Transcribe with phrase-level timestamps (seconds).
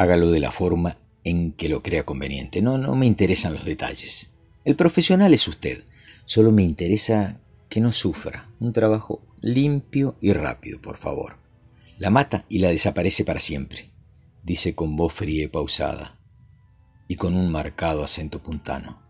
[0.00, 2.62] hágalo de la forma en que lo crea conveniente.
[2.62, 4.30] No, no me interesan los detalles.
[4.64, 5.84] El profesional es usted.
[6.24, 7.38] Solo me interesa
[7.68, 8.48] que no sufra.
[8.60, 11.36] Un trabajo limpio y rápido, por favor.
[11.98, 13.90] La mata y la desaparece para siempre,
[14.42, 16.18] dice con voz fría y pausada,
[17.06, 19.02] y con un marcado acento puntano.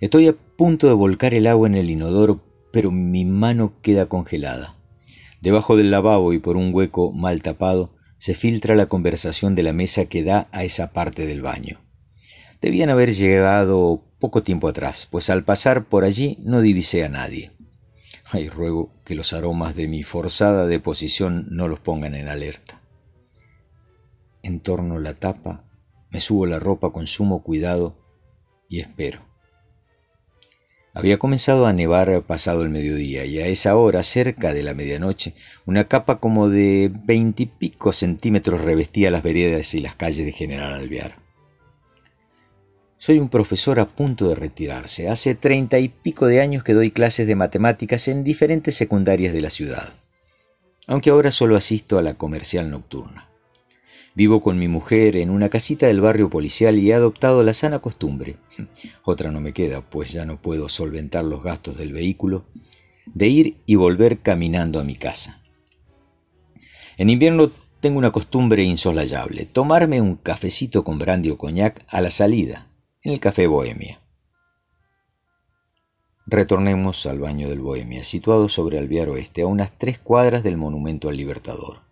[0.00, 2.40] Estoy a punto de volcar el agua en el inodoro,
[2.72, 4.76] pero mi mano queda congelada.
[5.40, 7.93] Debajo del lavabo y por un hueco mal tapado
[8.24, 11.82] se filtra la conversación de la mesa que da a esa parte del baño.
[12.62, 17.52] Debían haber llegado poco tiempo atrás, pues al pasar por allí no divisé a nadie.
[18.32, 22.80] Ay, ruego que los aromas de mi forzada deposición no los pongan en alerta.
[24.42, 25.68] Entorno la tapa,
[26.08, 27.98] me subo la ropa con sumo cuidado
[28.70, 29.33] y espero.
[30.96, 35.34] Había comenzado a nevar pasado el mediodía y a esa hora, cerca de la medianoche,
[35.66, 41.16] una capa como de veintipico centímetros revestía las veredas y las calles de General Alvear.
[42.96, 45.08] Soy un profesor a punto de retirarse.
[45.10, 49.40] Hace treinta y pico de años que doy clases de matemáticas en diferentes secundarias de
[49.40, 49.92] la ciudad,
[50.86, 53.33] aunque ahora solo asisto a la comercial nocturna.
[54.16, 57.80] Vivo con mi mujer en una casita del barrio policial y he adoptado la sana
[57.80, 58.36] costumbre,
[59.04, 62.44] otra no me queda, pues ya no puedo solventar los gastos del vehículo,
[63.06, 65.42] de ir y volver caminando a mi casa.
[66.96, 67.50] En invierno
[67.80, 72.68] tengo una costumbre insolayable, tomarme un cafecito con brandy o coñac a la salida,
[73.02, 74.00] en el café Bohemia.
[76.26, 81.10] Retornemos al baño del Bohemia, situado sobre Alvear Oeste, a unas tres cuadras del Monumento
[81.10, 81.83] al Libertador.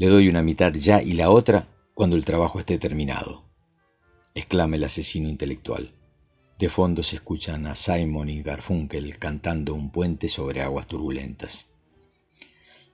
[0.00, 3.44] Le doy una mitad ya y la otra cuando el trabajo esté terminado,
[4.34, 5.92] exclama el asesino intelectual.
[6.58, 11.68] De fondo se escuchan a Simon y Garfunkel cantando un puente sobre aguas turbulentas.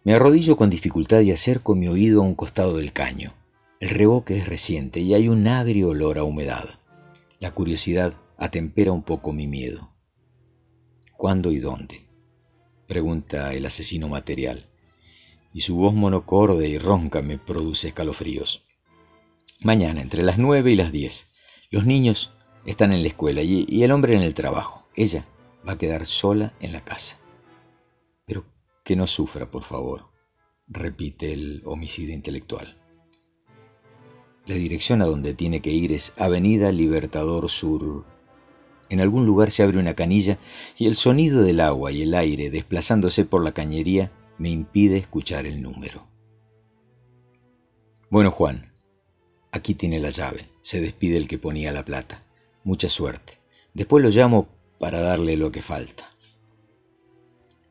[0.03, 3.35] Me arrodillo con dificultad y acerco mi oído a un costado del caño.
[3.79, 6.71] El reboque es reciente y hay un agrio olor a humedad.
[7.39, 9.93] La curiosidad atempera un poco mi miedo.
[11.17, 12.05] ¿Cuándo y dónde?
[12.89, 14.67] pregunta el asesino material
[15.57, 18.67] y su voz monocorde y ronca me produce escalofríos.
[19.63, 21.31] Mañana, entre las nueve y las diez,
[21.71, 22.35] los niños
[22.67, 24.87] están en la escuela y, el hombre en el trabajo.
[24.95, 25.25] Ella
[25.67, 27.21] va a quedar sola en la casa.
[28.27, 28.45] Pero
[28.85, 30.11] que no sufra, por favor,
[30.69, 32.77] repite el homicida intelectual.
[34.45, 38.05] La dirección a donde tiene que ir es Avenida Libertador Sur.
[38.91, 40.37] En algún lugar se abre una canilla
[40.77, 45.47] y el sonido del agua y el aire desplazándose por la cañería me impide escuchar
[45.47, 46.07] el número.
[48.11, 48.73] Bueno, Juan,
[49.53, 52.23] aquí tiene la llave, se despide el que ponía la plata.
[52.65, 53.39] Mucha suerte.
[53.75, 54.49] Después lo llamo
[54.79, 56.11] para darle lo que falta.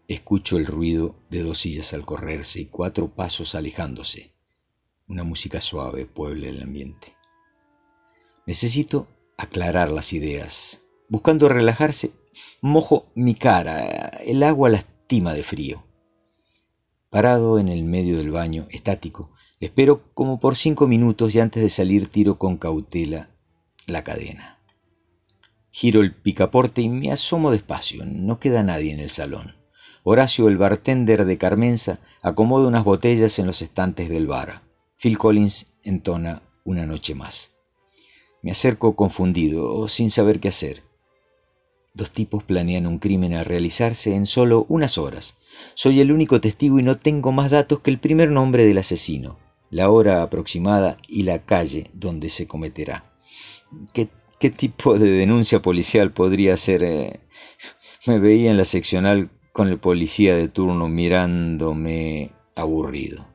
[0.07, 4.35] Escucho el ruido de dos sillas al correrse y cuatro pasos alejándose.
[5.07, 7.15] Una música suave puebla el ambiente.
[8.45, 10.83] Necesito aclarar las ideas.
[11.09, 12.11] Buscando relajarse,
[12.61, 14.09] mojo mi cara.
[14.25, 15.83] El agua lastima de frío.
[17.15, 19.31] Parado en el medio del baño, estático,
[19.61, 23.29] espero como por cinco minutos y antes de salir tiro con cautela
[23.87, 24.59] la cadena.
[25.71, 28.03] Giro el picaporte y me asomo despacio.
[28.05, 29.55] No queda nadie en el salón.
[30.03, 34.63] Horacio, el bartender de Carmenza, acomoda unas botellas en los estantes del bar.
[34.97, 37.53] Phil Collins entona una noche más.
[38.41, 40.83] Me acerco confundido, sin saber qué hacer.
[41.95, 45.37] Dos tipos planean un crimen a realizarse en solo unas horas.
[45.75, 49.39] Soy el único testigo y no tengo más datos que el primer nombre del asesino,
[49.69, 53.05] la hora aproximada y la calle donde se cometerá.
[53.93, 54.09] ¿Qué,
[54.49, 56.83] tipo de denuncia policial podría ser?
[56.83, 57.21] Eh?
[58.05, 63.25] Me veía en la seccional con el policía de turno mirándome aburrido.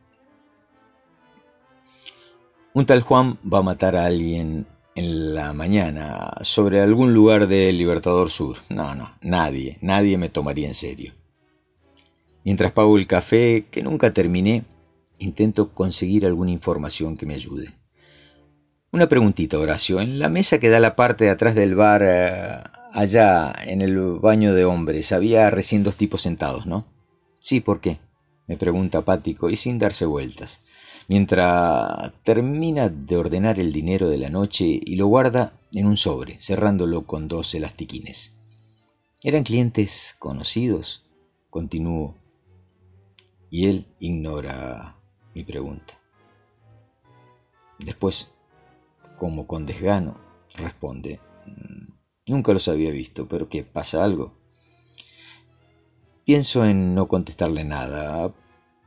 [2.75, 4.67] Un tal Juan va a matar a alguien
[5.01, 8.59] en la mañana sobre algún lugar de Libertador Sur.
[8.69, 11.15] No, no, nadie, nadie me tomaría en serio.
[12.45, 14.65] Mientras pago el café, que nunca terminé,
[15.19, 17.69] intento conseguir alguna información que me ayude.
[18.93, 20.01] Una preguntita, Horacio.
[20.01, 22.59] En la mesa que da la parte de atrás del bar, eh,
[22.93, 26.87] allá en el baño de hombres, había recién dos tipos sentados, ¿no?
[27.41, 27.99] Sí, ¿por qué?
[28.51, 30.63] me pregunta apático y sin darse vueltas,
[31.11, 36.39] mientras termina de ordenar el dinero de la noche y lo guarda en un sobre,
[36.39, 38.37] cerrándolo con dos elastiquines.
[39.25, 41.05] ¿Eran clientes conocidos?
[41.51, 42.15] Continúo
[43.51, 44.99] y él ignora
[45.35, 45.95] mi pregunta.
[47.81, 48.29] Después,
[49.19, 50.15] como con desgano,
[50.59, 51.93] responde, mm,
[52.29, 53.65] nunca los había visto, pero ¿qué?
[53.65, 54.39] ¿Pasa algo?
[56.25, 58.33] Pienso en no contestarle nada,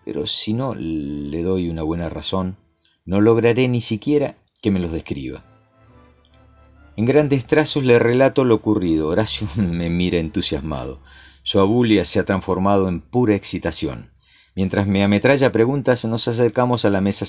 [0.05, 2.57] pero si no le doy una buena razón,
[3.05, 5.44] no lograré ni siquiera que me los describa.
[6.95, 9.07] En grandes trazos le relato lo ocurrido.
[9.07, 11.00] Horacio me mira entusiasmado.
[11.41, 14.11] Su abulia se ha transformado en pura excitación.
[14.55, 17.25] Mientras me ametralla preguntas, nos acercamos a la mesa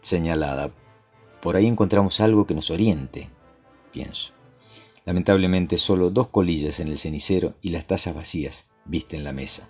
[0.00, 0.72] señalada.
[1.42, 3.28] Por ahí encontramos algo que nos oriente,
[3.92, 4.32] pienso.
[5.04, 9.68] Lamentablemente solo dos colillas en el cenicero y las tazas vacías visten la mesa.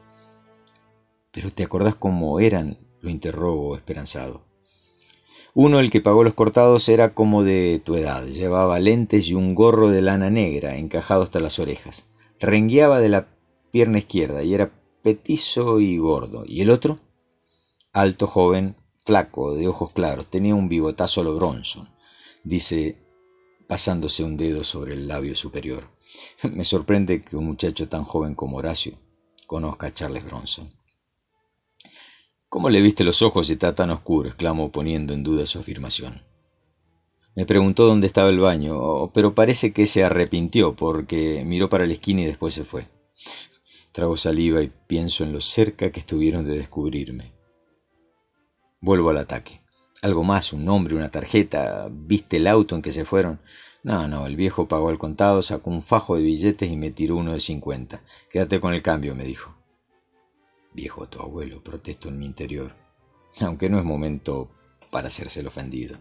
[1.35, 2.79] ¿Pero te acordás cómo eran?
[3.05, 4.47] lo interrogo esperanzado.
[5.53, 9.55] Uno, el que pagó los cortados, era como de tu edad, llevaba lentes y un
[9.55, 12.07] gorro de lana negra encajado hasta las orejas.
[12.41, 13.29] Rengueaba de la
[13.71, 14.73] pierna izquierda y era
[15.03, 16.45] petizo y gordo.
[16.47, 16.99] ¿Y el otro?
[17.93, 21.91] Alto, joven, flaco, de ojos claros, tenía un bigotazo a lo Bronson,
[22.43, 22.97] dice
[23.69, 25.85] pasándose un dedo sobre el labio superior.
[26.43, 28.95] Me sorprende que un muchacho tan joven como Horacio
[29.47, 30.73] conozca a Charles Bronson.
[32.55, 34.29] ¿Cómo le viste los ojos y está tan oscuro?
[34.29, 36.23] exclamó poniendo en duda su afirmación.
[37.35, 41.95] Me preguntó dónde estaba el baño, pero parece que se arrepintió porque miró para la
[41.95, 42.87] esquina y después se fue.
[43.91, 47.33] Trago saliva y pienso en lo cerca que estuvieron de descubrirme.
[48.81, 49.61] Vuelvo al ataque.
[50.01, 51.89] Algo más, un nombre, una tarjeta.
[51.91, 53.41] ¿Viste el auto en que se fueron?
[53.83, 57.17] No, no, el viejo pagó al contado, sacó un fajo de billetes y me tiró
[57.17, 58.05] uno de cincuenta.
[58.31, 59.64] Quédate con el cambio, me dijo.
[60.75, 62.75] Viejo tu abuelo, protesto en mi interior,
[63.41, 64.51] aunque no es momento
[64.91, 65.97] para hacerse el ofendido.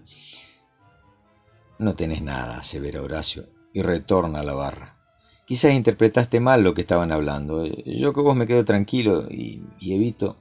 [1.78, 4.98] No tenés nada, asevera Horacio, y retorna a la barra.
[5.46, 7.66] Quizás interpretaste mal lo que estaban hablando.
[7.66, 10.38] Yo que vos me quedo tranquilo y, y evito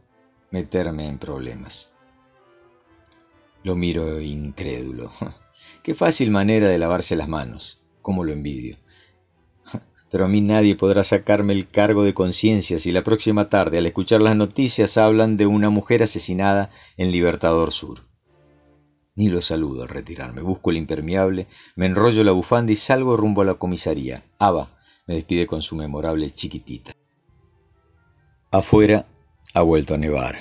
[0.50, 1.93] meterme en problemas.
[3.64, 5.11] Lo miro incrédulo.
[5.82, 7.82] Qué fácil manera de lavarse las manos.
[8.00, 8.76] ¿Cómo lo envidio?
[10.12, 13.87] Pero a mí nadie podrá sacarme el cargo de conciencia si la próxima tarde, al
[13.87, 16.69] escuchar las noticias, hablan de una mujer asesinada
[16.99, 18.05] en Libertador Sur.
[19.14, 23.41] Ni lo saludo al retirarme, busco el impermeable, me enrollo la bufanda y salgo rumbo
[23.41, 24.23] a la comisaría.
[24.38, 24.69] Ava
[25.06, 26.93] me despide con su memorable chiquitita.
[28.50, 29.06] Afuera
[29.55, 30.41] ha vuelto a nevar.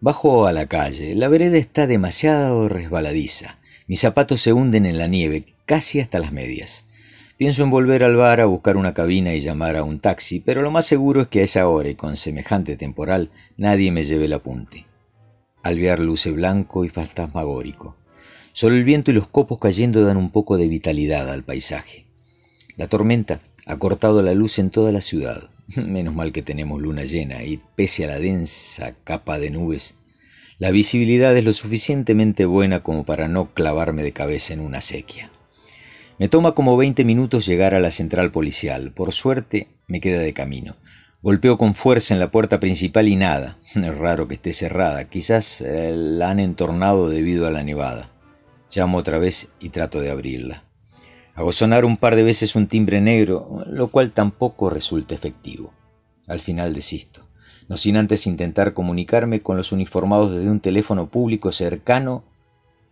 [0.00, 1.14] Bajo a la calle.
[1.14, 3.60] La vereda está demasiado resbaladiza.
[3.86, 6.86] Mis zapatos se hunden en la nieve, casi hasta las medias.
[7.36, 10.62] Pienso en volver al bar a buscar una cabina y llamar a un taxi, pero
[10.62, 14.26] lo más seguro es que a esa hora y con semejante temporal nadie me lleve
[14.26, 14.86] el apunte.
[15.64, 17.96] Alvear luce blanco y fantasmagórico.
[18.52, 22.06] Solo el viento y los copos cayendo dan un poco de vitalidad al paisaje.
[22.76, 25.50] La tormenta ha cortado la luz en toda la ciudad.
[25.76, 29.96] Menos mal que tenemos luna llena y pese a la densa capa de nubes,
[30.60, 35.32] la visibilidad es lo suficientemente buena como para no clavarme de cabeza en una sequía.
[36.16, 38.92] Me toma como 20 minutos llegar a la central policial.
[38.92, 40.76] Por suerte, me queda de camino.
[41.22, 43.58] Golpeo con fuerza en la puerta principal y nada.
[43.74, 45.08] Es raro que esté cerrada.
[45.08, 48.10] Quizás eh, la han entornado debido a la nevada.
[48.72, 50.62] Llamo otra vez y trato de abrirla.
[51.34, 55.72] Hago sonar un par de veces un timbre negro, lo cual tampoco resulta efectivo.
[56.28, 57.28] Al final desisto,
[57.68, 62.24] no sin antes intentar comunicarme con los uniformados desde un teléfono público cercano,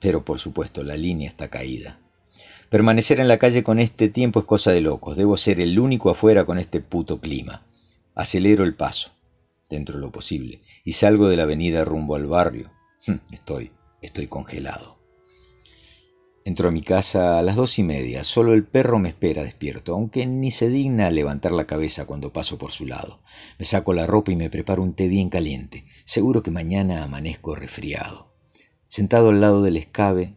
[0.00, 2.01] pero por supuesto la línea está caída.
[2.72, 5.14] Permanecer en la calle con este tiempo es cosa de locos.
[5.14, 7.66] Debo ser el único afuera con este puto clima.
[8.14, 9.12] Acelero el paso,
[9.68, 12.72] dentro de lo posible, y salgo de la avenida rumbo al barrio.
[13.06, 14.96] Hm, estoy, estoy congelado.
[16.46, 18.24] Entro a mi casa a las dos y media.
[18.24, 22.56] Solo el perro me espera despierto, aunque ni se digna levantar la cabeza cuando paso
[22.56, 23.20] por su lado.
[23.58, 25.84] Me saco la ropa y me preparo un té bien caliente.
[26.06, 28.32] Seguro que mañana amanezco resfriado.
[28.88, 30.36] Sentado al lado del escabe,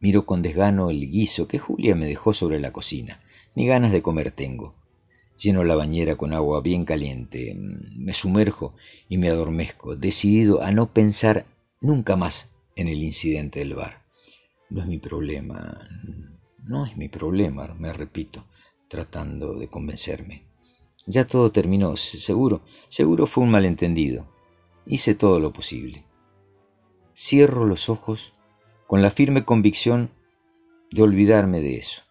[0.00, 3.20] Miro con desgano el guiso que Julia me dejó sobre la cocina.
[3.54, 4.74] Ni ganas de comer tengo.
[5.36, 8.74] Lleno la bañera con agua bien caliente, me sumerjo
[9.08, 11.46] y me adormezco, decidido a no pensar
[11.80, 14.04] nunca más en el incidente del bar.
[14.68, 15.88] No es mi problema,
[16.64, 18.44] no es mi problema, me repito,
[18.88, 20.44] tratando de convencerme.
[21.06, 24.28] Ya todo terminó, seguro, seguro fue un malentendido.
[24.86, 26.04] Hice todo lo posible.
[27.16, 28.32] Cierro los ojos
[28.88, 30.10] con la firme convicción
[30.90, 32.04] de olvidarme de eso.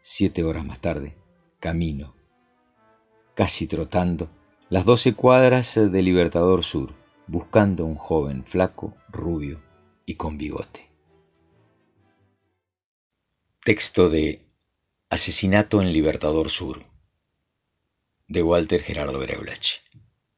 [0.00, 1.14] Siete horas más tarde,
[1.60, 2.14] camino,
[3.34, 4.28] casi trotando,
[4.68, 6.92] las doce cuadras de Libertador Sur,
[7.26, 9.62] buscando a un joven flaco, rubio
[10.04, 10.90] y con bigote.
[13.64, 14.44] Texto de
[15.08, 16.84] Asesinato en Libertador Sur,
[18.28, 19.80] de Walter Gerardo Greulach.